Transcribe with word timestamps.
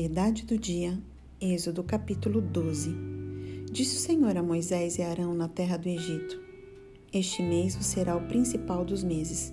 Verdade 0.00 0.44
do 0.44 0.56
dia, 0.56 0.96
Êxodo 1.40 1.82
capítulo 1.82 2.40
12. 2.40 2.94
Disse 3.68 3.96
o 3.96 3.98
Senhor 3.98 4.36
a 4.36 4.42
Moisés 4.44 4.96
e 4.96 5.02
Arão 5.02 5.34
na 5.34 5.48
terra 5.48 5.76
do 5.76 5.88
Egito: 5.88 6.40
Este 7.12 7.42
mês 7.42 7.76
será 7.80 8.16
o 8.16 8.28
principal 8.28 8.84
dos 8.84 9.02
meses. 9.02 9.52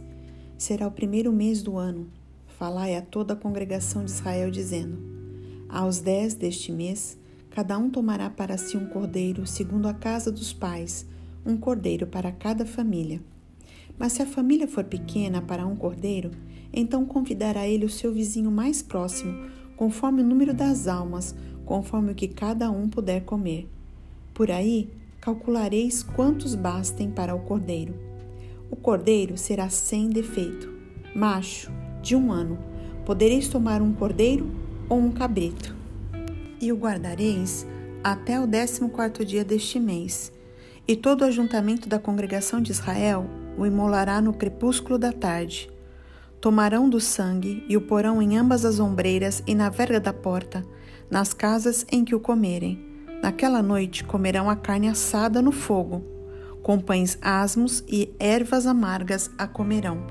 Será 0.55 0.87
o 0.87 0.91
primeiro 0.91 1.33
mês 1.33 1.63
do 1.63 1.77
ano. 1.77 2.11
Falai 2.59 2.95
a 2.95 3.01
toda 3.01 3.33
a 3.33 3.35
congregação 3.35 4.05
de 4.05 4.11
Israel, 4.11 4.51
dizendo: 4.51 4.99
Aos 5.67 5.99
dez 5.99 6.35
deste 6.35 6.71
mês, 6.71 7.17
cada 7.49 7.75
um 7.79 7.89
tomará 7.89 8.29
para 8.29 8.55
si 8.55 8.77
um 8.77 8.85
cordeiro, 8.85 9.47
segundo 9.47 9.87
a 9.87 9.95
casa 9.95 10.31
dos 10.31 10.53
pais, 10.53 11.07
um 11.43 11.57
cordeiro 11.57 12.05
para 12.05 12.31
cada 12.31 12.67
família. 12.67 13.19
Mas 13.97 14.11
se 14.11 14.21
a 14.21 14.27
família 14.27 14.67
for 14.67 14.83
pequena 14.83 15.41
para 15.41 15.65
um 15.65 15.75
cordeiro, 15.75 16.29
então 16.71 17.03
convidará 17.03 17.67
ele 17.67 17.85
o 17.85 17.89
seu 17.89 18.13
vizinho 18.13 18.51
mais 18.51 18.83
próximo, 18.83 19.33
conforme 19.75 20.21
o 20.21 20.25
número 20.25 20.53
das 20.53 20.87
almas, 20.87 21.35
conforme 21.65 22.11
o 22.11 22.15
que 22.15 22.27
cada 22.27 22.69
um 22.69 22.87
puder 22.87 23.23
comer. 23.23 23.69
Por 24.33 24.51
aí 24.51 24.89
calculareis 25.19 26.03
quantos 26.03 26.53
bastem 26.53 27.09
para 27.09 27.33
o 27.33 27.39
cordeiro. 27.39 27.95
O 28.69 28.75
cordeiro 28.75 29.37
será 29.37 29.69
sem 29.69 30.09
defeito, 30.09 30.71
macho, 31.15 31.71
de 32.01 32.15
um 32.15 32.31
ano. 32.31 32.57
Podereis 33.05 33.47
tomar 33.47 33.81
um 33.81 33.93
cordeiro 33.93 34.51
ou 34.87 34.99
um 34.99 35.11
cabrito. 35.11 35.75
E 36.61 36.71
o 36.71 36.77
guardareis 36.77 37.65
até 38.03 38.39
o 38.39 38.45
décimo 38.45 38.89
quarto 38.89 39.25
dia 39.25 39.43
deste 39.43 39.79
mês. 39.79 40.31
E 40.87 40.95
todo 40.95 41.21
o 41.21 41.25
ajuntamento 41.25 41.89
da 41.89 41.97
congregação 41.97 42.61
de 42.61 42.71
Israel 42.71 43.25
o 43.57 43.65
imolará 43.65 44.21
no 44.21 44.33
crepúsculo 44.33 44.99
da 44.99 45.11
tarde. 45.11 45.71
Tomarão 46.45 46.87
do 46.87 47.01
sangue 47.01 47.65
e 47.67 47.75
o 47.75 47.81
porão 47.81 48.21
em 48.21 48.37
ambas 48.37 48.65
as 48.65 48.79
ombreiras 48.79 49.41
e 49.47 49.55
na 49.55 49.67
verga 49.67 49.99
da 49.99 50.13
porta, 50.13 50.63
nas 51.09 51.33
casas 51.33 51.83
em 51.91 52.05
que 52.05 52.13
o 52.13 52.19
comerem. 52.19 52.85
Naquela 53.19 53.63
noite 53.63 54.03
comerão 54.03 54.47
a 54.47 54.55
carne 54.55 54.87
assada 54.87 55.41
no 55.41 55.51
fogo, 55.51 56.05
com 56.61 56.79
pães 56.79 57.17
asmos 57.19 57.83
e 57.87 58.13
ervas 58.19 58.67
amargas 58.67 59.27
a 59.39 59.47
comerão. 59.47 60.05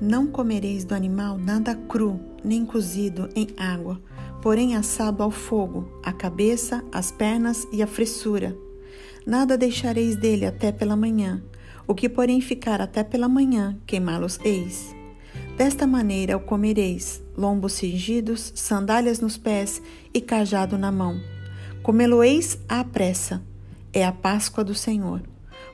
Não 0.00 0.26
comereis 0.26 0.84
do 0.84 0.96
animal 0.96 1.38
nada 1.38 1.76
cru, 1.76 2.18
nem 2.42 2.66
cozido 2.66 3.28
em 3.36 3.46
água, 3.56 4.02
porém 4.42 4.74
assado 4.74 5.22
ao 5.22 5.30
fogo, 5.30 5.88
a 6.02 6.12
cabeça, 6.12 6.82
as 6.90 7.12
pernas 7.12 7.68
e 7.72 7.84
a 7.84 7.86
fressura. 7.86 8.58
Nada 9.24 9.56
deixareis 9.56 10.16
dele 10.16 10.44
até 10.44 10.72
pela 10.72 10.96
manhã, 10.96 11.40
o 11.86 11.94
que 11.94 12.08
porém 12.08 12.40
ficar 12.40 12.80
até 12.80 13.04
pela 13.04 13.28
manhã, 13.28 13.78
queimá-los 13.86 14.40
eis. 14.42 14.95
Desta 15.56 15.86
maneira 15.86 16.36
o 16.36 16.40
comereis, 16.40 17.22
lombos 17.34 17.72
cingidos, 17.72 18.52
sandálias 18.54 19.20
nos 19.20 19.38
pés 19.38 19.80
e 20.12 20.20
cajado 20.20 20.76
na 20.76 20.92
mão. 20.92 21.18
Comê-lo-eis 21.82 22.58
à 22.68 22.84
pressa. 22.84 23.42
É 23.90 24.04
a 24.04 24.12
Páscoa 24.12 24.62
do 24.62 24.74
Senhor. 24.74 25.22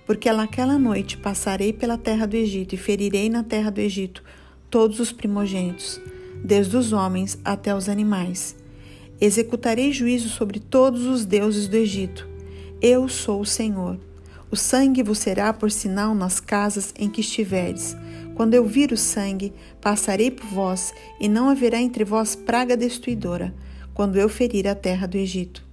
Porque 0.06 0.30
naquela 0.30 0.78
noite 0.78 1.16
passarei 1.16 1.72
pela 1.72 1.98
terra 1.98 2.27
do 2.27 2.36
Egito 2.36 2.77
e 2.77 2.78
ferirei 2.78 3.28
na 3.28 3.42
terra 3.42 3.70
do 3.70 3.80
Egito 3.80 4.22
todos 4.70 5.00
os 5.00 5.10
primogênitos, 5.10 6.00
desde 6.44 6.77
os 6.77 6.92
homens 6.92 7.36
até 7.44 7.75
os 7.75 7.88
animais. 7.88 8.55
Executarei 9.20 9.92
juízo 9.92 10.28
sobre 10.28 10.60
todos 10.60 11.06
os 11.06 11.25
deuses 11.25 11.66
do 11.66 11.77
Egito. 11.77 12.28
Eu 12.80 13.08
sou 13.08 13.41
o 13.41 13.47
Senhor. 13.47 13.98
O 14.48 14.56
sangue 14.56 15.03
vos 15.03 15.19
será 15.19 15.53
por 15.53 15.72
sinal 15.72 16.14
nas 16.14 16.38
casas 16.38 16.94
em 16.97 17.08
que 17.08 17.20
estiverdes. 17.20 17.97
Quando 18.43 18.55
eu 18.55 18.67
vir 18.67 18.91
o 18.91 18.97
sangue, 18.97 19.53
passarei 19.81 20.29
por 20.29 20.45
vós, 20.47 20.93
e 21.21 21.29
não 21.29 21.48
haverá 21.48 21.81
entre 21.81 22.03
vós 22.03 22.35
praga 22.35 22.77
destruidora, 22.77 23.55
quando 23.94 24.19
eu 24.19 24.28
ferir 24.28 24.66
a 24.66 24.75
terra 24.75 25.06
do 25.06 25.16
Egito. 25.16 25.65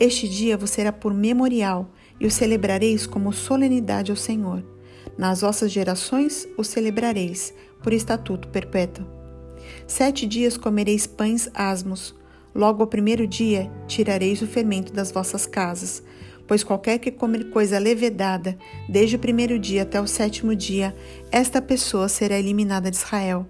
Este 0.00 0.26
dia 0.26 0.56
vos 0.56 0.70
será 0.70 0.92
por 0.92 1.12
memorial, 1.12 1.90
e 2.18 2.24
o 2.24 2.30
celebrareis 2.30 3.06
como 3.06 3.34
solenidade 3.34 4.10
ao 4.10 4.16
Senhor. 4.16 4.64
Nas 5.18 5.42
vossas 5.42 5.70
gerações 5.70 6.48
o 6.56 6.64
celebrareis, 6.64 7.52
por 7.82 7.92
estatuto 7.92 8.48
perpétuo. 8.48 9.04
Sete 9.86 10.26
dias 10.26 10.56
comereis 10.56 11.06
pães 11.06 11.50
asmos. 11.52 12.14
Logo 12.54 12.80
ao 12.80 12.88
primeiro 12.88 13.26
dia 13.26 13.70
tirareis 13.86 14.40
o 14.40 14.46
fermento 14.46 14.90
das 14.90 15.12
vossas 15.12 15.44
casas, 15.44 16.02
pois 16.50 16.64
qualquer 16.64 16.98
que 16.98 17.12
comer 17.12 17.48
coisa 17.50 17.78
levedada, 17.78 18.58
desde 18.88 19.14
o 19.14 19.20
primeiro 19.20 19.56
dia 19.56 19.82
até 19.82 20.00
o 20.00 20.06
sétimo 20.08 20.52
dia, 20.52 20.92
esta 21.30 21.62
pessoa 21.62 22.08
será 22.08 22.36
eliminada 22.36 22.90
de 22.90 22.96
Israel. 22.96 23.46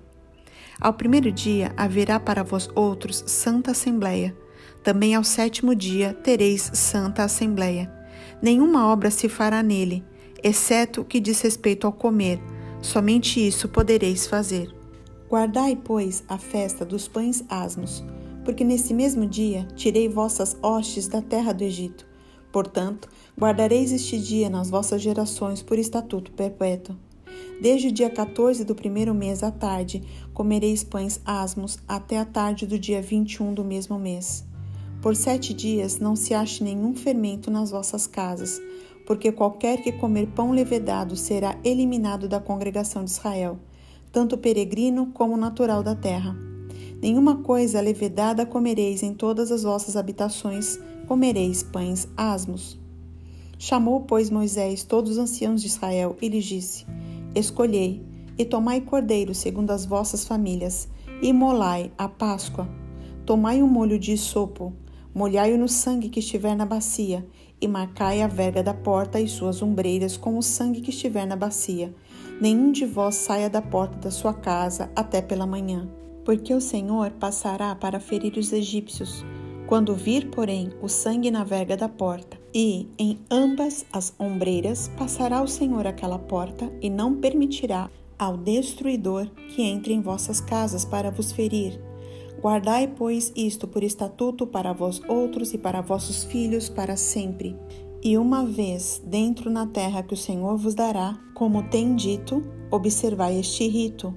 Ao 0.79 0.93
primeiro 0.93 1.33
dia 1.33 1.73
haverá 1.79 2.21
para 2.21 2.43
vós 2.43 2.69
outros 2.75 3.25
santa 3.27 3.71
assembleia. 3.71 4.37
Também 4.85 5.15
ao 5.15 5.25
sétimo 5.25 5.75
dia 5.75 6.13
tereis 6.13 6.71
santa 6.75 7.25
assembleia. 7.25 7.91
Nenhuma 8.43 8.93
obra 8.93 9.11
se 9.11 9.31
fará 9.31 9.63
nele, 9.63 10.05
exceto 10.45 11.01
o 11.01 11.05
que 11.07 11.21
diz 11.21 11.41
respeito 11.41 11.87
ao 11.87 11.95
comer. 11.95 12.39
Somente 12.83 13.41
isso 13.41 13.67
podereis 13.67 14.27
fazer. 14.27 14.71
Guardai, 15.27 15.75
pois, 15.75 16.23
a 16.29 16.37
festa 16.37 16.85
dos 16.85 17.09
pães 17.09 17.43
asmos, 17.49 18.05
porque 18.45 18.63
nesse 18.63 18.93
mesmo 18.93 19.27
dia 19.27 19.67
tirei 19.75 20.07
vossas 20.07 20.55
hostes 20.61 21.09
da 21.09 21.23
terra 21.23 21.55
do 21.55 21.65
Egito. 21.65 22.10
Portanto, 22.53 23.09
guardareis 23.39 23.93
este 23.93 24.19
dia 24.19 24.51
nas 24.51 24.71
vossas 24.71 25.01
gerações 25.01 25.63
por 25.63 25.79
estatuto 25.79 26.33
perpétuo. 26.33 26.97
Desde 27.61 27.89
o 27.89 27.93
dia 27.93 28.09
14 28.09 28.65
do 28.65 28.75
primeiro 28.75 29.15
mês 29.15 29.43
à 29.43 29.51
tarde, 29.51 30.03
comereis 30.33 30.83
pães 30.83 31.21
asmos 31.25 31.79
até 31.87 32.19
a 32.19 32.25
tarde 32.25 32.67
do 32.67 32.79
dia 32.79 33.03
21 33.03 33.53
do 33.53 33.65
mesmo 33.65 33.99
mês. 33.99 34.45
Por 35.03 35.15
sete 35.15 35.55
dias 35.55 35.99
não 35.99 36.17
se 36.17 36.35
ache 36.35 36.65
nenhum 36.65 36.95
fermento 36.95 37.51
nas 37.51 37.71
vossas 37.71 38.07
casas, 38.07 38.61
porque 39.07 39.33
qualquer 39.33 39.83
que 39.83 39.93
comer 39.93 40.27
pão 40.29 40.53
levedado 40.53 41.17
será 41.17 41.59
eliminado 41.65 42.29
da 42.29 42.41
congregação 42.41 43.05
de 43.05 43.11
Israel, 43.11 43.59
tanto 44.13 44.39
peregrino 44.39 45.07
como 45.13 45.37
natural 45.37 45.83
da 45.83 45.95
terra. 45.95 46.37
Nenhuma 47.03 47.39
coisa 47.43 47.81
levedada 47.81 48.45
comereis 48.45 49.03
em 49.03 49.15
todas 49.15 49.51
as 49.51 49.63
vossas 49.63 49.97
habitações, 49.97 50.79
comereis 51.11 51.65
pães 51.65 52.07
asmos. 52.17 52.79
Chamou, 53.59 54.03
pois, 54.03 54.31
Moisés 54.31 54.85
todos 54.85 55.11
os 55.11 55.19
anciãos 55.19 55.61
de 55.61 55.67
Israel 55.67 56.17
e 56.23 56.29
lhes 56.29 56.45
disse: 56.45 56.87
Escolhei 57.35 58.01
e 58.39 58.45
tomai 58.45 58.81
cordeiro 58.81 59.35
segundo 59.35 59.73
as 59.73 59.85
vossas 59.85 60.25
famílias, 60.25 60.89
e 61.21 61.33
molai 61.33 61.91
a 61.99 62.09
Páscoa. 62.09 62.69
Tomai 63.27 63.61
um 63.61 63.67
molho 63.67 63.99
de 63.99 64.17
sopo, 64.17 64.73
molhai-o 65.13 65.59
no 65.59 65.69
sangue 65.69 66.09
que 66.09 66.21
estiver 66.21 66.55
na 66.55 66.65
bacia, 66.65 67.27
e 67.61 67.67
marcai 67.67 68.23
a 68.23 68.29
verga 68.29 68.63
da 68.63 68.73
porta 68.73 69.21
e 69.21 69.27
suas 69.27 69.61
ombreiras 69.61 70.17
com 70.17 70.39
o 70.39 70.43
sangue 70.45 70.81
que 70.81 70.91
estiver 70.91 71.27
na 71.27 71.35
bacia. 71.35 71.93
Nenhum 72.41 72.71
de 72.71 72.87
vós 72.87 73.17
saia 73.17 73.51
da 73.51 73.61
porta 73.61 73.99
da 73.99 74.13
sua 74.13 74.33
casa 74.33 74.89
até 74.95 75.21
pela 75.21 75.45
manhã, 75.45 75.89
porque 76.25 76.55
o 76.55 76.61
Senhor 76.61 77.11
passará 77.19 77.75
para 77.75 77.99
ferir 77.99 78.39
os 78.39 78.53
egípcios 78.53 79.25
quando 79.71 79.95
vir, 79.95 80.31
porém, 80.31 80.73
o 80.83 80.89
sangue 80.89 81.31
na 81.31 81.45
verga 81.45 81.77
da 81.77 81.89
porta, 81.89 82.37
e 82.53 82.89
em 82.99 83.21
ambas 83.31 83.87
as 83.93 84.13
ombreiras 84.19 84.91
passará 84.99 85.41
o 85.41 85.47
Senhor 85.47 85.87
aquela 85.87 86.19
porta, 86.19 86.69
e 86.83 86.91
não 86.91 87.15
permitirá 87.15 87.89
ao 88.19 88.37
destruidor 88.37 89.31
que 89.55 89.63
entre 89.63 89.93
em 89.93 90.01
vossas 90.01 90.41
casas 90.41 90.85
para 90.85 91.13
vos 91.13 91.31
ferir. 91.31 91.81
Guardai, 92.43 92.89
pois, 92.89 93.33
isto 93.37 93.69
por 93.69 93.85
estatuto 93.85 94.45
para 94.45 94.73
vós 94.73 95.01
outros 95.07 95.55
e 95.55 95.59
para 95.59 95.81
vossos 95.81 96.25
filhos 96.25 96.69
para 96.69 96.97
sempre. 96.97 97.57
E 98.03 98.19
uma 98.19 98.45
vez 98.45 99.01
dentro 99.07 99.53
na 99.53 99.69
terra 99.69 100.03
que 100.03 100.15
o 100.15 100.17
Senhor 100.17 100.57
vos 100.57 100.75
dará, 100.75 101.17
como 101.33 101.63
tem 101.63 101.95
dito, 101.95 102.43
observai 102.73 103.39
este 103.39 103.69
rito. 103.69 104.13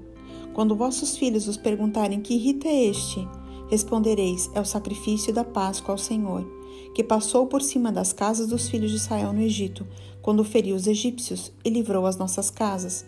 Quando 0.52 0.76
vossos 0.76 1.16
filhos 1.16 1.46
vos 1.46 1.58
perguntarem 1.58 2.22
que 2.22 2.38
rito 2.38 2.68
é 2.68 2.86
este, 2.86 3.28
Respondereis: 3.70 4.50
É 4.54 4.62
o 4.62 4.66
sacrifício 4.66 5.34
da 5.34 5.44
Páscoa 5.44 5.94
ao 5.94 5.98
Senhor, 5.98 6.46
que 6.94 7.04
passou 7.04 7.48
por 7.48 7.62
cima 7.62 7.92
das 7.92 8.14
casas 8.14 8.48
dos 8.48 8.70
filhos 8.70 8.92
de 8.92 8.98
Israel 8.98 9.34
no 9.34 9.42
Egito, 9.42 9.88
quando 10.22 10.44
feriu 10.44 10.76
os 10.76 10.88
egípcios 10.88 11.52
e 11.64 11.70
livrou 11.70 12.06
as 12.06 12.18
nossas 12.18 12.50
casas. 12.50 13.06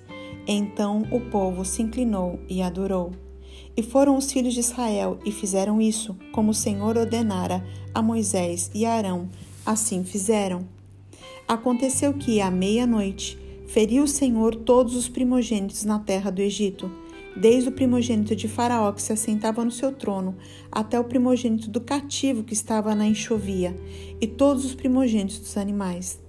Então 0.47 1.03
o 1.11 1.19
povo 1.29 1.65
se 1.65 1.81
inclinou 1.81 2.39
e 2.49 2.61
adorou. 2.61 3.11
E 3.77 3.83
foram 3.83 4.17
os 4.17 4.31
filhos 4.31 4.53
de 4.53 4.59
Israel 4.61 5.19
e 5.25 5.31
fizeram 5.31 5.81
isso, 5.81 6.15
como 6.31 6.51
o 6.51 6.53
Senhor 6.53 6.97
ordenara 6.97 7.65
a 7.93 8.01
Moisés 8.01 8.71
e 8.73 8.85
a 8.85 8.93
Arão. 8.93 9.29
Assim 9.65 10.03
fizeram. 10.03 10.65
Aconteceu 11.47 12.13
que, 12.13 12.39
à 12.39 12.49
meia-noite, 12.49 13.37
feriu 13.67 14.03
o 14.03 14.07
Senhor 14.07 14.55
todos 14.55 14.95
os 14.95 15.09
primogênitos 15.09 15.83
na 15.83 15.99
terra 15.99 16.31
do 16.31 16.41
Egito 16.41 16.89
desde 17.35 17.69
o 17.69 17.71
primogênito 17.71 18.35
de 18.35 18.47
Faraó 18.47 18.91
que 18.91 19.01
se 19.01 19.11
assentava 19.11 19.65
no 19.65 19.71
seu 19.71 19.91
trono, 19.91 20.35
até 20.71 20.99
o 20.99 21.03
primogênito 21.03 21.69
do 21.69 21.81
cativo 21.81 22.43
que 22.43 22.53
estava 22.53 22.95
na 22.95 23.05
enxovia, 23.05 23.75
e 24.21 24.27
todos 24.27 24.65
os 24.65 24.73
primogênitos 24.73 25.39
dos 25.39 25.57
animais. 25.57 26.19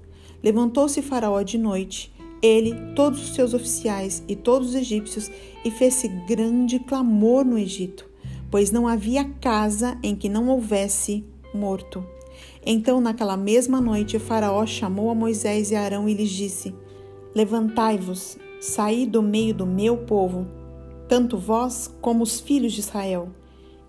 Levantou-se 0.42 1.00
Faraó 1.02 1.42
de 1.42 1.58
noite, 1.58 2.12
ele, 2.42 2.74
todos 2.94 3.22
os 3.22 3.34
seus 3.34 3.54
oficiais 3.54 4.22
e 4.28 4.36
todos 4.36 4.70
os 4.70 4.74
egípcios, 4.74 5.30
e 5.64 5.70
fez-se 5.70 6.08
grande 6.08 6.78
clamor 6.78 7.44
no 7.44 7.58
Egito, 7.58 8.06
pois 8.50 8.70
não 8.70 8.86
havia 8.86 9.24
casa 9.24 9.98
em 10.02 10.14
que 10.14 10.28
não 10.28 10.48
houvesse 10.48 11.24
morto. 11.54 12.04
Então, 12.64 13.00
naquela 13.00 13.36
mesma 13.36 13.80
noite, 13.80 14.18
Faraó 14.18 14.66
chamou 14.66 15.10
a 15.10 15.14
Moisés 15.14 15.70
e 15.70 15.76
Arão 15.76 16.08
e 16.08 16.14
lhes 16.14 16.30
disse: 16.30 16.74
Levantai-vos, 17.34 18.36
saí 18.60 19.06
do 19.06 19.22
meio 19.22 19.54
do 19.54 19.66
meu 19.66 19.98
povo, 19.98 20.46
tanto 21.08 21.38
vós 21.38 21.94
como 22.00 22.22
os 22.22 22.40
filhos 22.40 22.72
de 22.72 22.80
Israel. 22.80 23.28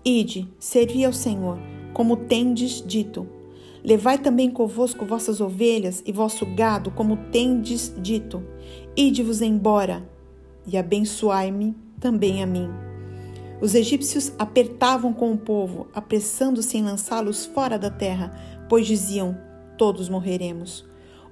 Ide, 0.04 0.48
servi 0.58 1.04
ao 1.04 1.12
Senhor, 1.12 1.58
como 1.92 2.16
tendes 2.16 2.82
dito. 2.84 3.26
Levai 3.84 4.18
também 4.18 4.50
convosco 4.50 5.04
vossas 5.04 5.40
ovelhas 5.40 6.02
e 6.06 6.12
vosso 6.12 6.46
gado, 6.54 6.90
como 6.90 7.16
tendes 7.30 7.92
dito. 8.00 8.42
Ide-vos 8.96 9.42
embora, 9.42 10.08
e 10.66 10.76
abençoai-me 10.76 11.76
também 12.00 12.42
a 12.42 12.46
mim. 12.46 12.68
Os 13.60 13.74
egípcios 13.74 14.32
apertavam 14.38 15.12
com 15.12 15.32
o 15.32 15.38
povo, 15.38 15.88
apressando-se 15.92 16.78
em 16.78 16.82
lançá-los 16.82 17.44
fora 17.46 17.78
da 17.78 17.90
terra, 17.90 18.32
pois 18.68 18.86
diziam: 18.86 19.36
Todos 19.76 20.08
morreremos. 20.08 20.86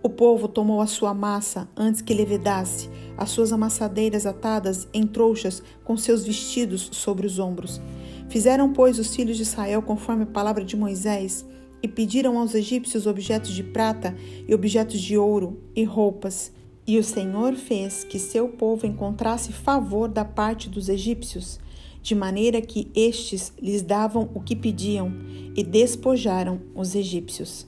O 0.06 0.08
povo 0.08 0.47
tomou 0.47 0.81
a 0.81 0.87
sua 0.87 1.12
massa 1.12 1.69
antes 1.76 2.00
que 2.00 2.14
levedasse, 2.14 2.88
as 3.17 3.29
suas 3.29 3.53
amassadeiras 3.53 4.25
atadas 4.25 4.87
em 4.94 5.05
trouxas 5.05 5.61
com 5.82 5.97
seus 5.97 6.25
vestidos 6.25 6.91
sobre 6.93 7.26
os 7.26 7.41
ombros. 7.41 7.81
Fizeram, 8.29 8.73
pois, 8.73 9.00
os 9.00 9.12
filhos 9.12 9.37
de 9.37 9.43
Israel 9.43 9.82
conforme 9.82 10.23
a 10.23 10.26
palavra 10.26 10.64
de 10.64 10.76
Moisés 10.76 11.44
e 11.82 11.88
pediram 11.88 12.38
aos 12.38 12.55
egípcios 12.55 13.05
objetos 13.05 13.50
de 13.50 13.64
prata 13.64 14.14
e 14.47 14.55
objetos 14.55 15.00
de 15.00 15.19
ouro 15.19 15.61
e 15.75 15.82
roupas. 15.82 16.53
E 16.87 17.00
o 17.00 17.03
Senhor 17.03 17.56
fez 17.56 18.05
que 18.05 18.20
seu 18.20 18.49
povo 18.49 18.87
encontrasse 18.87 19.53
favor 19.53 20.08
da 20.08 20.25
parte 20.25 20.69
dos 20.69 20.88
egípcios 20.88 21.58
de 22.00 22.14
maneira 22.14 22.61
que 22.61 22.93
estes 22.94 23.53
lhes 23.61 23.82
davam 23.82 24.31
o 24.32 24.41
que 24.41 24.55
pediam 24.55 25.12
e 25.56 25.64
despojaram 25.64 26.61
os 26.76 26.94
egípcios. 26.94 27.67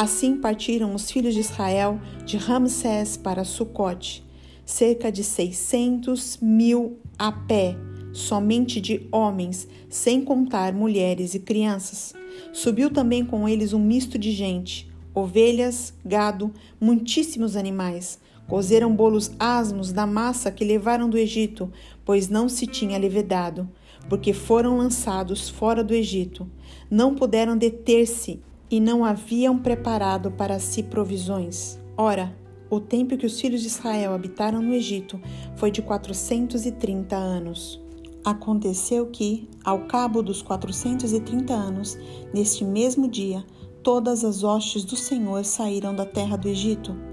Assim 0.00 0.34
partiram 0.34 0.94
os 0.94 1.10
filhos 1.10 1.34
de 1.34 1.40
Israel 1.40 2.00
de 2.24 2.38
Ramsés 2.38 3.18
para 3.18 3.44
Sucote, 3.44 4.24
cerca 4.64 5.12
de 5.12 5.22
seiscentos 5.22 6.38
mil 6.40 6.98
a 7.18 7.30
pé, 7.30 7.76
somente 8.10 8.80
de 8.80 9.06
homens, 9.12 9.68
sem 9.90 10.22
contar 10.22 10.72
mulheres 10.72 11.34
e 11.34 11.38
crianças. 11.38 12.14
Subiu 12.50 12.88
também 12.88 13.26
com 13.26 13.46
eles 13.46 13.74
um 13.74 13.78
misto 13.78 14.18
de 14.18 14.32
gente, 14.32 14.90
ovelhas, 15.14 15.92
gado, 16.02 16.50
muitíssimos 16.80 17.54
animais, 17.54 18.18
Cozeram 18.50 18.92
bolos 18.92 19.30
asmos 19.38 19.92
da 19.92 20.04
massa 20.06 20.50
que 20.50 20.64
levaram 20.64 21.08
do 21.08 21.16
Egito, 21.16 21.70
pois 22.04 22.28
não 22.28 22.48
se 22.48 22.66
tinha 22.66 22.98
levedado, 22.98 23.68
porque 24.08 24.32
foram 24.32 24.76
lançados 24.76 25.48
fora 25.48 25.84
do 25.84 25.94
Egito. 25.94 26.50
Não 26.90 27.14
puderam 27.14 27.56
deter-se 27.56 28.40
e 28.70 28.80
não 28.80 29.04
haviam 29.04 29.58
preparado 29.58 30.30
para 30.30 30.58
si 30.58 30.82
provisões. 30.82 31.78
Ora, 31.96 32.34
o 32.70 32.78
tempo 32.80 33.16
que 33.16 33.26
os 33.26 33.40
filhos 33.40 33.62
de 33.62 33.66
Israel 33.66 34.14
habitaram 34.14 34.62
no 34.62 34.72
Egito 34.72 35.20
foi 35.56 35.70
de 35.70 35.82
quatrocentos 35.82 36.64
e 36.64 36.72
trinta 36.72 37.16
anos. 37.16 37.80
Aconteceu 38.24 39.06
que, 39.06 39.48
ao 39.64 39.80
cabo 39.86 40.22
dos 40.22 40.42
quatrocentos 40.42 41.12
e 41.12 41.20
trinta 41.20 41.54
anos, 41.54 41.98
neste 42.32 42.64
mesmo 42.64 43.08
dia, 43.08 43.44
todas 43.82 44.24
as 44.24 44.44
hostes 44.44 44.84
do 44.84 44.96
Senhor 44.96 45.44
saíram 45.44 45.94
da 45.94 46.06
terra 46.06 46.36
do 46.36 46.48
Egito 46.48 47.10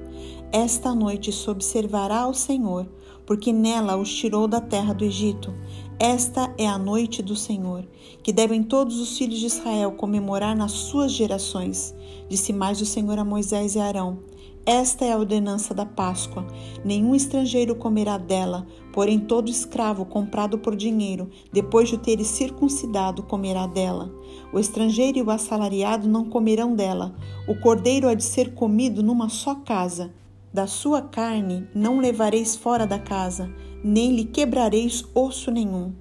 esta 0.52 0.96
noite 0.96 1.30
se 1.32 1.50
observará 1.50 2.20
ao 2.20 2.34
Senhor, 2.34 2.88
porque 3.26 3.52
nela 3.52 3.98
os 3.98 4.14
tirou 4.14 4.48
da 4.48 4.62
terra 4.62 4.94
do 4.94 5.04
Egito. 5.04 5.54
Esta 6.00 6.54
é 6.60 6.68
a 6.68 6.78
noite 6.78 7.24
do 7.24 7.36
Senhor, 7.36 7.84
que 8.22 8.32
devem 8.32 8.62
todos 8.62 9.00
os 9.00 9.18
filhos 9.18 9.40
de 9.40 9.48
Israel 9.48 9.94
comemorar 9.94 10.56
nas 10.56 10.72
suas 10.72 11.12
gerações. 11.12 11.92
Disse 12.30 12.54
mais 12.54 12.80
o 12.80 12.86
Senhor 12.86 13.18
a 13.18 13.26
Moisés 13.26 13.74
e 13.74 13.80
Arão: 13.80 14.20
Esta 14.64 15.06
é 15.06 15.12
a 15.12 15.18
ordenança 15.18 15.74
da 15.74 15.88
Páscoa. 15.88 16.46
Nenhum 16.86 17.16
estrangeiro 17.16 17.74
comerá 17.74 18.20
dela, 18.20 18.68
porém 18.94 19.18
todo 19.18 19.50
escravo 19.50 20.06
comprado 20.06 20.60
por 20.60 20.76
dinheiro, 20.76 21.32
depois 21.52 21.90
de 21.90 21.96
o 21.96 21.98
teres 21.98 22.28
circuncidado, 22.28 23.24
comerá 23.24 23.66
dela. 23.66 24.14
O 24.54 24.60
estrangeiro 24.60 25.18
e 25.18 25.24
o 25.24 25.32
assalariado 25.32 26.08
não 26.08 26.26
comerão 26.26 26.76
dela. 26.76 27.16
O 27.48 27.60
cordeiro 27.60 28.08
há 28.08 28.14
de 28.14 28.24
ser 28.24 28.54
comido 28.54 29.02
numa 29.02 29.30
só 29.30 29.56
casa. 29.56 30.14
Da 30.54 30.68
sua 30.68 31.02
carne 31.02 31.68
não 31.74 32.00
levareis 32.00 32.56
fora 32.56 32.88
da 32.88 32.98
casa, 32.98 33.52
nem 33.88 34.14
lhe 34.14 34.26
quebrareis 34.26 35.06
osso 35.16 35.50
nenhum. 35.50 35.94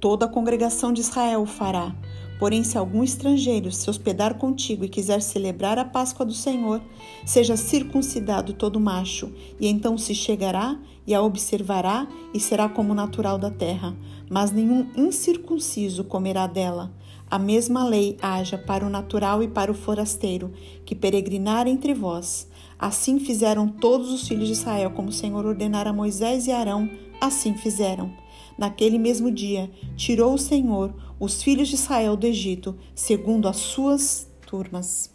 Toda 0.00 0.24
a 0.24 0.28
congregação 0.28 0.92
de 0.92 1.02
Israel 1.02 1.42
o 1.42 1.46
fará. 1.46 1.94
Porém, 2.38 2.64
se 2.64 2.76
algum 2.76 3.04
estrangeiro 3.04 3.70
se 3.70 3.88
hospedar 3.88 4.38
contigo 4.38 4.84
e 4.84 4.88
quiser 4.88 5.20
celebrar 5.20 5.78
a 5.78 5.84
Páscoa 5.84 6.24
do 6.24 6.32
Senhor, 6.32 6.80
seja 7.24 7.56
circuncidado 7.56 8.54
todo 8.54 8.80
macho, 8.80 9.30
e 9.60 9.68
então 9.68 9.96
se 9.96 10.14
chegará 10.14 10.78
e 11.06 11.14
a 11.14 11.22
observará 11.22 12.08
e 12.32 12.40
será 12.40 12.68
como 12.68 12.94
natural 12.94 13.38
da 13.38 13.50
terra. 13.50 13.94
Mas 14.28 14.50
nenhum 14.50 14.88
incircunciso 14.96 16.02
comerá 16.02 16.46
dela. 16.46 16.90
A 17.34 17.38
mesma 17.40 17.84
lei 17.84 18.16
haja 18.22 18.56
para 18.56 18.86
o 18.86 18.88
natural 18.88 19.42
e 19.42 19.48
para 19.48 19.68
o 19.68 19.74
forasteiro, 19.74 20.52
que 20.84 20.94
peregrinar 20.94 21.66
entre 21.66 21.92
vós. 21.92 22.46
Assim 22.78 23.18
fizeram 23.18 23.66
todos 23.66 24.12
os 24.12 24.28
filhos 24.28 24.46
de 24.46 24.52
Israel, 24.52 24.92
como 24.92 25.08
o 25.08 25.12
Senhor 25.12 25.44
ordenara 25.44 25.90
a 25.90 25.92
Moisés 25.92 26.46
e 26.46 26.52
Arão, 26.52 26.88
assim 27.20 27.56
fizeram. 27.56 28.12
Naquele 28.56 29.00
mesmo 29.00 29.32
dia, 29.32 29.68
tirou 29.96 30.34
o 30.34 30.38
Senhor 30.38 30.94
os 31.18 31.42
filhos 31.42 31.66
de 31.66 31.74
Israel 31.74 32.16
do 32.16 32.24
Egito, 32.24 32.76
segundo 32.94 33.48
as 33.48 33.56
suas 33.56 34.30
turmas. 34.46 35.10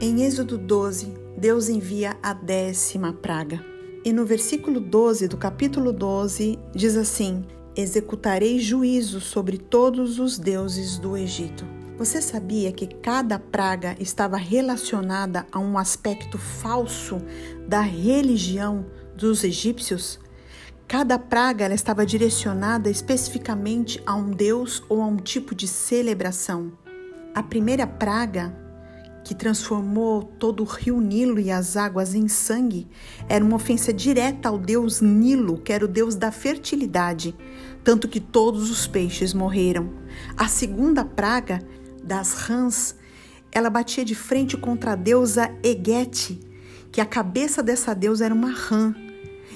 Em 0.00 0.22
Êxodo 0.22 0.56
12, 0.56 1.12
Deus 1.36 1.68
envia 1.68 2.16
a 2.22 2.32
décima 2.32 3.12
praga. 3.12 3.60
E 4.04 4.12
no 4.12 4.24
versículo 4.24 4.78
12 4.78 5.26
do 5.26 5.36
capítulo 5.36 5.92
12 5.92 6.60
diz 6.72 6.96
assim: 6.96 7.44
Executarei 7.76 8.58
juízo 8.58 9.20
sobre 9.20 9.58
todos 9.58 10.18
os 10.18 10.38
deuses 10.38 10.96
do 10.96 11.14
Egito. 11.14 11.66
Você 11.98 12.22
sabia 12.22 12.72
que 12.72 12.86
cada 12.86 13.38
praga 13.38 13.94
estava 14.00 14.38
relacionada 14.38 15.46
a 15.52 15.58
um 15.58 15.76
aspecto 15.76 16.38
falso 16.38 17.18
da 17.68 17.82
religião 17.82 18.86
dos 19.14 19.44
egípcios? 19.44 20.18
Cada 20.88 21.18
praga 21.18 21.66
ela 21.66 21.74
estava 21.74 22.06
direcionada 22.06 22.88
especificamente 22.88 24.02
a 24.06 24.14
um 24.14 24.30
deus 24.30 24.82
ou 24.88 25.02
a 25.02 25.06
um 25.06 25.18
tipo 25.18 25.54
de 25.54 25.68
celebração. 25.68 26.72
A 27.34 27.42
primeira 27.42 27.86
praga, 27.86 28.56
que 29.26 29.34
transformou 29.34 30.22
todo 30.22 30.62
o 30.62 30.64
rio 30.64 31.00
Nilo 31.00 31.40
e 31.40 31.50
as 31.50 31.76
águas 31.76 32.14
em 32.14 32.28
sangue, 32.28 32.86
era 33.28 33.44
uma 33.44 33.56
ofensa 33.56 33.92
direta 33.92 34.48
ao 34.48 34.56
deus 34.56 35.00
Nilo, 35.00 35.58
que 35.58 35.72
era 35.72 35.84
o 35.84 35.88
deus 35.88 36.14
da 36.14 36.30
fertilidade, 36.30 37.34
tanto 37.82 38.06
que 38.06 38.20
todos 38.20 38.70
os 38.70 38.86
peixes 38.86 39.34
morreram. 39.34 39.92
A 40.36 40.46
segunda 40.46 41.04
praga 41.04 41.60
das 42.04 42.34
rãs, 42.34 42.94
ela 43.50 43.68
batia 43.68 44.04
de 44.04 44.14
frente 44.14 44.56
contra 44.56 44.92
a 44.92 44.96
deusa 44.96 45.52
Egete, 45.60 46.38
que 46.92 47.00
a 47.00 47.04
cabeça 47.04 47.64
dessa 47.64 47.96
deusa 47.96 48.26
era 48.26 48.34
uma 48.34 48.52
rã, 48.52 48.94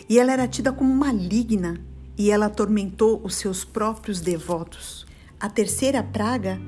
e 0.09 0.19
ela 0.19 0.33
era 0.33 0.49
tida 0.49 0.73
como 0.73 0.93
maligna, 0.93 1.81
e 2.19 2.29
ela 2.29 2.47
atormentou 2.47 3.21
os 3.23 3.37
seus 3.37 3.65
próprios 3.65 4.21
devotos. 4.21 5.07
A 5.39 5.49
terceira 5.49 6.03
praga, 6.03 6.61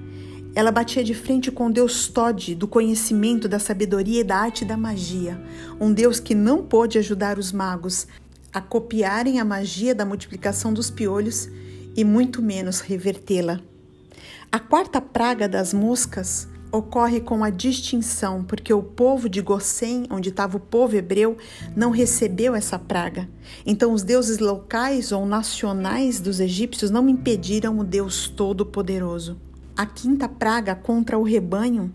ela 0.55 0.71
batia 0.71 1.03
de 1.03 1.15
frente 1.15 1.51
com 1.51 1.71
deus 1.71 2.09
Tod, 2.09 2.55
do 2.55 2.69
conhecimento, 2.69 3.49
da 3.49 3.59
sabedoria 3.59 4.21
e 4.21 4.25
da 4.25 4.37
arte 4.37 4.65
da 4.65 4.77
magia, 4.77 5.41
um 5.81 5.93
deus 5.93 6.21
que 6.21 6.35
não 6.35 6.63
pôde 6.63 6.99
ajudar 6.99 7.39
os 7.39 7.53
magos 7.53 8.07
a 8.53 8.61
copiarem 8.61 9.41
a 9.41 9.45
magia 9.45 9.95
da 9.95 10.05
multiplicação 10.05 10.73
dos 10.73 10.91
piolhos 10.91 11.49
e 11.97 12.05
muito 12.05 12.43
menos 12.43 12.81
revertê-la. 12.81 13.61
A 14.51 14.59
quarta 14.59 15.01
praga 15.01 15.49
das 15.49 15.73
moscas 15.73 16.47
ocorre 16.71 17.21
com 17.21 17.43
a 17.43 17.49
distinção, 17.49 18.45
porque 18.45 18.73
o 18.73 18.83
povo 18.83 19.29
de 19.29 19.41
Gossém, 19.41 20.07
onde 20.11 20.29
estava 20.29 20.59
o 20.59 20.61
povo 20.61 20.97
hebreu, 20.97 21.37
não 21.75 21.91
recebeu 21.91 22.55
essa 22.55 22.79
praga. 22.79 23.29
Então, 23.65 23.93
os 23.93 24.03
deuses 24.03 24.39
locais 24.39 25.13
ou 25.13 25.25
nacionais 25.25 26.21
dos 26.21 26.41
egípcios 26.41 26.91
não 26.91 27.09
impediram 27.09 27.79
o 27.79 27.85
Deus 27.85 28.29
Todo-Poderoso. 28.29 29.39
A 29.75 29.87
quinta 29.87 30.29
praga 30.29 30.75
contra 30.75 31.19
o 31.19 31.23
rebanho 31.23 31.93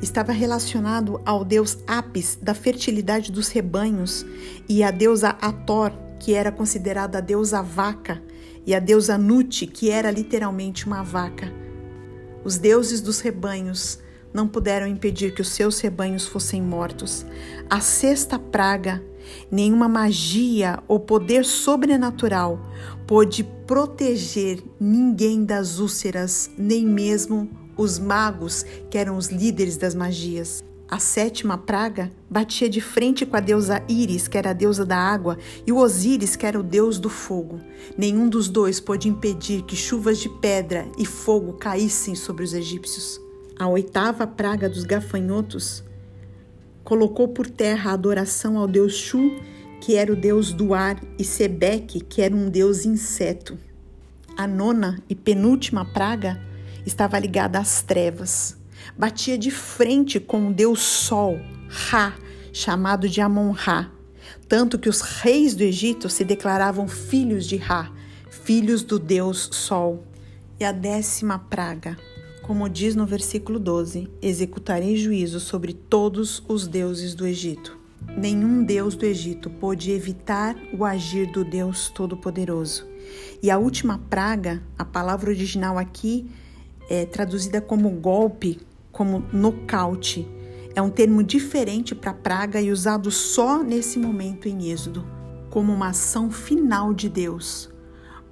estava 0.00 0.32
relacionado 0.32 1.20
ao 1.24 1.44
deus 1.44 1.78
Apis, 1.86 2.36
da 2.42 2.54
fertilidade 2.54 3.30
dos 3.30 3.48
rebanhos, 3.48 4.26
e 4.68 4.82
a 4.82 4.90
deusa 4.90 5.28
Ator, 5.40 5.92
que 6.18 6.34
era 6.34 6.50
considerada 6.50 7.18
a 7.18 7.20
deusa 7.20 7.62
vaca, 7.62 8.20
e 8.66 8.74
a 8.74 8.80
deusa 8.80 9.16
Nut, 9.16 9.64
que 9.68 9.90
era 9.90 10.10
literalmente 10.10 10.86
uma 10.86 11.04
vaca. 11.04 11.52
Os 12.44 12.58
deuses 12.58 13.00
dos 13.00 13.20
rebanhos 13.20 14.00
não 14.32 14.48
puderam 14.48 14.86
impedir 14.86 15.34
que 15.34 15.42
os 15.42 15.48
seus 15.48 15.80
rebanhos 15.80 16.26
fossem 16.26 16.60
mortos. 16.60 17.24
A 17.68 17.80
sexta 17.80 18.38
praga 18.38 19.02
Nenhuma 19.50 19.88
magia 19.88 20.82
ou 20.88 20.98
poder 20.98 21.44
sobrenatural 21.44 22.60
pôde 23.06 23.44
proteger 23.66 24.62
ninguém 24.80 25.44
das 25.44 25.78
úlceras, 25.78 26.50
nem 26.56 26.86
mesmo 26.86 27.48
os 27.76 27.98
magos, 27.98 28.64
que 28.90 28.98
eram 28.98 29.16
os 29.16 29.28
líderes 29.28 29.76
das 29.76 29.94
magias. 29.94 30.62
A 30.88 30.98
sétima 30.98 31.56
praga 31.56 32.10
batia 32.28 32.68
de 32.68 32.80
frente 32.80 33.24
com 33.24 33.34
a 33.34 33.40
deusa 33.40 33.82
Íris, 33.88 34.28
que 34.28 34.36
era 34.36 34.50
a 34.50 34.52
deusa 34.52 34.84
da 34.84 34.98
água, 34.98 35.38
e 35.66 35.72
o 35.72 35.78
Osíris, 35.78 36.36
que 36.36 36.44
era 36.44 36.60
o 36.60 36.62
deus 36.62 36.98
do 36.98 37.08
fogo. 37.08 37.60
Nenhum 37.96 38.28
dos 38.28 38.46
dois 38.46 38.78
pôde 38.78 39.08
impedir 39.08 39.62
que 39.62 39.74
chuvas 39.74 40.18
de 40.18 40.28
pedra 40.28 40.86
e 40.98 41.06
fogo 41.06 41.54
caíssem 41.54 42.14
sobre 42.14 42.44
os 42.44 42.52
egípcios. 42.52 43.21
A 43.62 43.68
oitava 43.68 44.26
praga 44.26 44.68
dos 44.68 44.82
gafanhotos 44.82 45.84
colocou 46.82 47.28
por 47.28 47.48
terra 47.48 47.92
a 47.92 47.94
adoração 47.94 48.58
ao 48.58 48.66
deus 48.66 48.92
Shu, 48.92 49.36
que 49.80 49.94
era 49.94 50.12
o 50.12 50.16
deus 50.16 50.52
do 50.52 50.74
ar, 50.74 51.00
e 51.16 51.22
Sebeque, 51.22 52.00
que 52.00 52.22
era 52.22 52.34
um 52.34 52.50
deus 52.50 52.84
inseto. 52.84 53.56
A 54.36 54.48
nona 54.48 55.00
e 55.08 55.14
penúltima 55.14 55.84
praga 55.84 56.42
estava 56.84 57.16
ligada 57.20 57.60
às 57.60 57.82
trevas 57.82 58.56
batia 58.98 59.38
de 59.38 59.52
frente 59.52 60.18
com 60.18 60.48
o 60.48 60.52
deus 60.52 60.80
Sol, 60.80 61.38
Ra, 61.68 62.16
chamado 62.52 63.08
de 63.08 63.20
Amon-Ra, 63.20 63.92
tanto 64.48 64.76
que 64.76 64.88
os 64.88 65.02
reis 65.02 65.54
do 65.54 65.62
Egito 65.62 66.08
se 66.08 66.24
declaravam 66.24 66.88
filhos 66.88 67.46
de 67.46 67.58
Ra, 67.58 67.92
filhos 68.28 68.82
do 68.82 68.98
deus 68.98 69.50
Sol. 69.52 70.02
E 70.58 70.64
a 70.64 70.72
décima 70.72 71.38
praga, 71.38 71.96
como 72.42 72.68
diz 72.68 72.94
no 72.94 73.06
versículo 73.06 73.58
12: 73.58 74.08
executarei 74.20 74.96
juízo 74.96 75.40
sobre 75.40 75.72
todos 75.72 76.42
os 76.48 76.66
deuses 76.66 77.14
do 77.14 77.26
Egito. 77.26 77.78
Nenhum 78.16 78.64
deus 78.64 78.94
do 78.94 79.06
Egito 79.06 79.48
pôde 79.48 79.92
evitar 79.92 80.56
o 80.76 80.84
agir 80.84 81.30
do 81.30 81.44
Deus 81.44 81.88
Todo-Poderoso. 81.88 82.86
E 83.42 83.50
a 83.50 83.58
última 83.58 83.98
praga, 83.98 84.62
a 84.76 84.84
palavra 84.84 85.30
original 85.30 85.78
aqui 85.78 86.28
é 86.90 87.06
traduzida 87.06 87.60
como 87.60 87.88
golpe, 87.90 88.60
como 88.90 89.24
nocaute. 89.32 90.28
É 90.74 90.82
um 90.82 90.90
termo 90.90 91.22
diferente 91.22 91.94
para 91.94 92.12
praga 92.12 92.60
e 92.60 92.70
usado 92.70 93.10
só 93.10 93.62
nesse 93.62 93.98
momento 93.98 94.48
em 94.48 94.70
Êxodo, 94.70 95.06
como 95.48 95.72
uma 95.72 95.88
ação 95.88 96.30
final 96.30 96.92
de 96.92 97.08
Deus, 97.08 97.70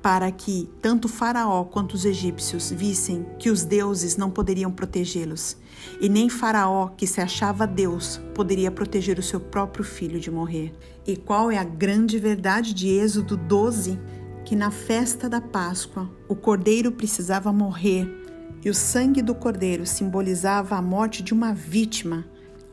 para 0.02 0.30
que 0.30 0.68
tanto 0.80 1.08
Faraó 1.08 1.64
quanto 1.64 1.94
os 1.94 2.04
egípcios 2.04 2.70
vissem 2.70 3.26
que 3.38 3.50
os 3.50 3.64
deuses 3.64 4.16
não 4.16 4.30
poderiam 4.30 4.70
protegê-los, 4.70 5.56
e 6.00 6.08
nem 6.08 6.28
Faraó, 6.28 6.88
que 6.88 7.06
se 7.06 7.20
achava 7.20 7.66
Deus, 7.66 8.20
poderia 8.34 8.70
proteger 8.70 9.18
o 9.18 9.22
seu 9.22 9.40
próprio 9.40 9.84
filho 9.84 10.18
de 10.18 10.30
morrer. 10.30 10.72
E 11.06 11.16
qual 11.16 11.50
é 11.50 11.58
a 11.58 11.64
grande 11.64 12.18
verdade 12.18 12.72
de 12.72 12.88
Êxodo 12.88 13.36
12? 13.36 13.98
Que 14.44 14.56
na 14.56 14.70
festa 14.70 15.28
da 15.28 15.40
Páscoa 15.40 16.10
o 16.28 16.34
cordeiro 16.34 16.92
precisava 16.92 17.52
morrer 17.52 18.20
e 18.64 18.68
o 18.68 18.74
sangue 18.74 19.22
do 19.22 19.34
cordeiro 19.34 19.86
simbolizava 19.86 20.76
a 20.76 20.82
morte 20.82 21.22
de 21.22 21.32
uma 21.32 21.52
vítima, 21.54 22.26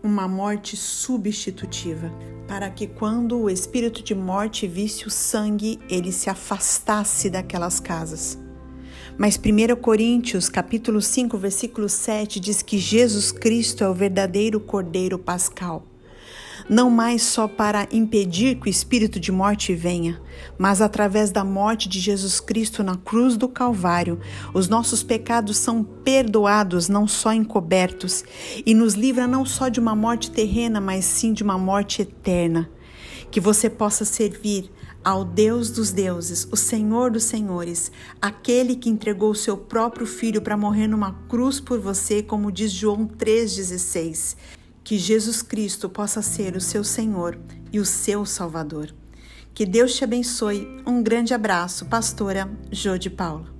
uma 0.07 0.27
morte 0.27 0.77
substitutiva, 0.77 2.11
para 2.47 2.69
que 2.69 2.87
quando 2.87 3.37
o 3.39 3.49
espírito 3.49 4.01
de 4.01 4.15
morte 4.15 4.65
visse 4.65 5.05
o 5.05 5.11
sangue, 5.11 5.79
ele 5.89 6.11
se 6.11 6.29
afastasse 6.29 7.29
daquelas 7.29 7.79
casas. 7.79 8.39
Mas 9.17 9.37
1 9.37 9.75
Coríntios, 9.81 10.47
capítulo 10.47 11.01
5, 11.01 11.37
versículo 11.37 11.89
7 11.89 12.39
diz 12.39 12.61
que 12.61 12.77
Jesus 12.77 13.31
Cristo 13.31 13.83
é 13.83 13.89
o 13.89 13.93
verdadeiro 13.93 14.59
cordeiro 14.59 15.19
pascal 15.19 15.85
não 16.69 16.89
mais 16.89 17.21
só 17.23 17.47
para 17.47 17.87
impedir 17.91 18.59
que 18.59 18.67
o 18.67 18.69
espírito 18.69 19.19
de 19.19 19.31
morte 19.31 19.73
venha, 19.73 20.21
mas 20.57 20.81
através 20.81 21.31
da 21.31 21.43
morte 21.43 21.87
de 21.87 21.99
Jesus 21.99 22.39
Cristo 22.39 22.83
na 22.83 22.97
cruz 22.97 23.37
do 23.37 23.47
Calvário, 23.47 24.19
os 24.53 24.67
nossos 24.67 25.01
pecados 25.01 25.57
são 25.57 25.83
perdoados, 25.83 26.89
não 26.89 27.07
só 27.07 27.31
encobertos, 27.31 28.23
e 28.65 28.73
nos 28.73 28.95
livra 28.95 29.27
não 29.27 29.45
só 29.45 29.69
de 29.69 29.79
uma 29.79 29.95
morte 29.95 30.29
terrena, 30.29 30.81
mas 30.81 31.05
sim 31.05 31.31
de 31.31 31.43
uma 31.43 31.57
morte 31.57 32.01
eterna. 32.01 32.69
Que 33.31 33.39
você 33.39 33.69
possa 33.69 34.05
servir 34.05 34.71
ao 35.03 35.23
Deus 35.23 35.69
dos 35.69 35.91
deuses, 35.91 36.47
o 36.51 36.57
Senhor 36.57 37.11
dos 37.11 37.23
senhores, 37.23 37.91
aquele 38.21 38.75
que 38.75 38.89
entregou 38.89 39.31
o 39.31 39.35
seu 39.35 39.55
próprio 39.55 40.05
filho 40.05 40.41
para 40.41 40.57
morrer 40.57 40.87
numa 40.87 41.13
cruz 41.29 41.61
por 41.61 41.79
você, 41.79 42.21
como 42.21 42.51
diz 42.51 42.71
João 42.71 43.07
3,16 43.07 44.56
que 44.87 44.97
Jesus 44.97 45.41
Cristo 45.41 45.89
possa 45.89 46.21
ser 46.21 46.55
o 46.55 46.61
seu 46.61 46.81
Senhor 46.81 47.37
e 47.73 47.77
o 47.77 47.83
seu 47.83 48.25
Salvador. 48.25 48.95
Que 49.53 49.65
Deus 49.65 49.93
te 49.93 50.05
abençoe. 50.05 50.81
Um 50.87 51.03
grande 51.03 51.33
abraço, 51.33 51.87
pastora 51.87 52.49
Jô 52.71 52.97
de 52.97 53.09
Paulo. 53.09 53.56